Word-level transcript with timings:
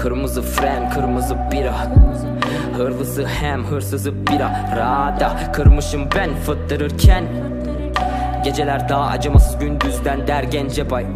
Kırmızı 0.00 0.42
fren 0.42 0.90
kırmızı 0.90 1.36
bira. 1.52 1.74
Hırlısı 2.76 3.26
hem 3.26 3.64
hırsızı 3.64 4.26
bira. 4.26 4.70
Rada 4.76 5.52
kırmışım 5.52 6.08
ben 6.16 6.30
fıttırırken. 6.34 7.24
Geceler 8.44 8.88
daha 8.88 9.06
acımasız 9.06 9.58
gündüzden 9.58 10.26
der 10.26 10.42
gence 10.42 10.90
bay 10.90 11.06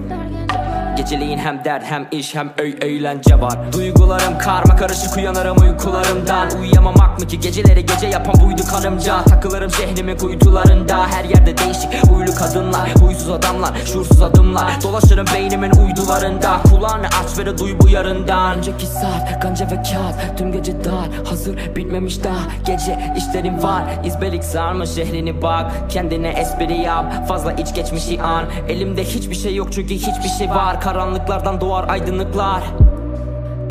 Geceliğin 0.97 1.39
hem 1.39 1.65
dert 1.65 1.85
hem 1.85 2.07
iş 2.11 2.35
hem 2.35 2.53
öy 2.59 2.75
eğlence 2.81 3.41
var. 3.41 3.73
Duygularım 3.73 4.39
karma 4.39 4.77
karışık 4.77 5.17
uyanırım 5.17 5.57
uykularımdan. 5.59 6.49
Uyuyamamak 6.61 7.21
mı 7.21 7.27
ki? 7.27 7.41
Geceleri 7.41 7.87
gece 7.87 8.07
yapan 8.07 8.35
buydu 8.45 8.63
karımca. 8.71 9.25
Takılırım 9.25 9.71
şehrimin 9.71 10.17
kuytularında. 10.17 11.07
Her 11.07 11.25
yerde 11.25 11.59
değişik 11.59 11.91
uylu 12.17 12.35
kadınlar 12.35 12.95
Huysuz 13.01 13.31
adamlar 13.31 13.71
şuursuz 13.87 14.23
adımlar. 14.23 14.83
Dolaşırım 14.83 15.27
beynimin 15.35 15.71
uydularında. 15.71 16.63
Kulağını 16.63 17.07
aç 17.07 17.39
ve 17.39 17.47
de 17.47 17.59
duy 17.59 17.79
bu 17.81 17.89
yarından. 17.89 18.59
Önceki 18.59 18.87
saat 18.87 19.41
kanca 19.41 19.67
ve 19.67 19.75
kağıt. 19.75 20.39
Tüm 20.39 20.53
gece 20.53 20.85
dar 20.85 21.09
hazır 21.29 21.77
bitmemiş 21.77 22.25
daha. 22.25 22.41
Gece 22.67 23.15
işlerim 23.17 23.63
var 23.63 23.83
izbelik 24.05 24.45
sarmış 24.45 24.91
şehrini 24.91 25.43
bak. 25.43 25.73
Kendine 25.91 26.29
espri 26.29 26.81
yap 26.81 27.29
fazla 27.29 27.53
iç 27.53 27.75
geçmişi 27.75 28.23
an. 28.23 28.45
Elimde 28.69 29.05
hiçbir 29.05 29.35
şey 29.35 29.55
yok 29.55 29.73
çünkü 29.73 29.95
hiçbir 29.95 30.29
şey 30.39 30.51
var 30.51 30.81
Karanlıklardan 30.85 31.61
doğar 31.61 31.89
aydınlıklar. 31.89 32.63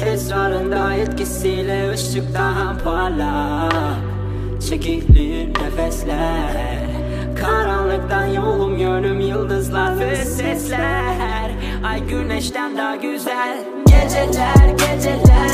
Esrarında 0.06 0.94
etkisiyle 0.94 1.92
ışık 1.92 2.34
daha 2.34 2.78
parlak 2.84 3.98
Çekilir 4.70 5.48
nefesler. 5.48 6.80
Karanlıktan 7.42 8.26
yolum 8.26 8.78
yönüm 8.78 9.20
yıldızlar 9.20 10.00
ve 10.00 10.16
sesler. 10.16 11.52
Ay 11.86 12.04
güneşten 12.08 12.78
daha 12.78 12.96
güzel. 12.96 13.58
Geceler 13.86 14.70
geceler 14.70 15.53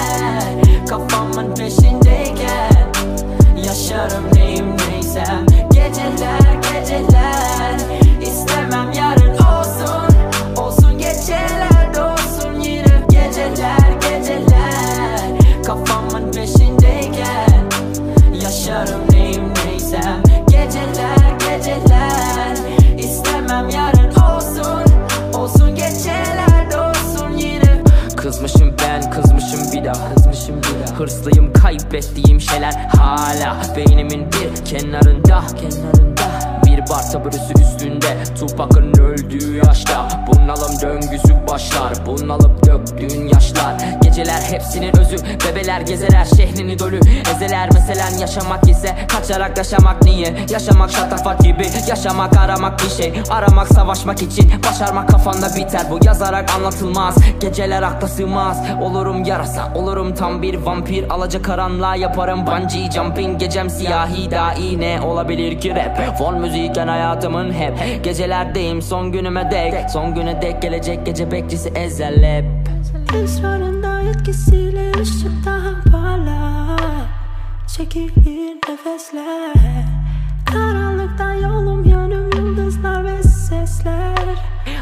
Kızmışım 28.21 28.75
ben 28.81 29.09
kızmışım 29.11 29.59
bir 29.73 29.85
daha 29.85 30.15
Kızmışım 30.15 30.57
bir 30.57 30.87
daha. 30.87 30.99
Hırslıyım 30.99 31.53
kaybettiğim 31.53 32.41
şeyler 32.41 32.73
hala 32.73 33.57
Beynimin 33.77 34.27
bir 34.31 34.65
kenarında 34.65 35.43
Kenarında 35.47 36.48
bar 36.89 37.11
taburesi 37.11 37.53
üstünde. 37.61 38.23
Tupac'ın 38.39 38.93
öldüğü 38.93 39.57
yaşta 39.57 40.07
Bunalım 40.27 40.81
döngüsü 40.81 41.47
başlar. 41.49 42.05
Bunalıp 42.05 42.65
döktüğün 42.65 43.27
yaşlar. 43.27 43.75
Geceler 44.01 44.41
hepsinin 44.41 44.97
özü 44.97 45.15
Bebeler 45.47 45.81
gezeler 45.81 46.25
şehrini 46.25 46.79
dolu 46.79 46.95
Ezeler 47.35 47.73
meselen 47.73 48.17
yaşamak 48.17 48.69
ise 48.69 48.95
Kaçarak 49.07 49.57
yaşamak 49.57 50.03
niye? 50.03 50.35
Yaşamak 50.49 50.91
şatafat 50.91 51.43
gibi 51.43 51.67
Yaşamak 51.87 52.37
aramak 52.37 52.79
bir 52.79 53.03
şey. 53.03 53.21
Aramak 53.29 53.67
savaşmak 53.67 54.21
için 54.21 54.51
Başarmak 54.69 55.09
kafanda 55.09 55.55
biter. 55.55 55.81
Bu 55.91 55.99
yazarak 56.05 56.51
anlatılmaz. 56.55 57.15
Geceler 57.39 57.83
akla 57.83 58.07
sığmaz. 58.07 58.57
Olurum 58.81 59.23
yarasa 59.23 59.73
Olurum 59.75 60.15
tam 60.15 60.41
bir 60.41 60.55
vampir. 60.55 61.09
Alaca 61.09 61.41
karanlığa 61.41 61.95
yaparım 61.95 62.47
bungee 62.47 62.91
jumping. 62.91 63.39
Gecem 63.39 63.69
siyahi 63.69 64.31
dahi 64.31 64.79
ne 64.79 65.01
olabilir 65.01 65.59
ki 65.59 65.75
rap? 65.75 66.17
Fon 66.17 66.43
Çocukken 66.79 66.93
hayatımın 66.93 67.51
hep 67.51 68.03
Gecelerdeyim. 68.03 68.81
Son 68.81 69.11
günüme 69.11 69.51
dek 69.51 69.89
Son 69.89 70.15
güne 70.15 70.41
dek 70.41 70.61
gelecek 70.61 71.05
gece 71.05 71.31
bekçisi 71.31 71.69
ezelep 71.69 72.45
Esrarında 73.23 74.01
etkisiyle 74.01 74.91
ışık 75.01 75.45
daha 75.45 75.91
parlak 75.91 77.07
Çekilir 77.77 78.55
nefesler 78.69 79.53
Karanlıktan 80.45 81.33
yolum 81.33 81.83
yanım 81.83 82.29
yıldızlar 82.35 83.05
ve 83.05 83.23
sesler. 83.23 84.15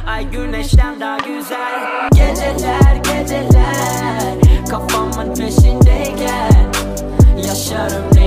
Ay 0.07 0.29
güneşten 0.29 0.99
daha 0.99 1.17
güzel. 1.17 2.09
Geceler 2.11 2.95
geceler. 2.95 4.33
Kafamın 4.69 5.35
peşindeyken 5.35 6.71
Yaşarım 7.47 8.15
ne 8.15 8.26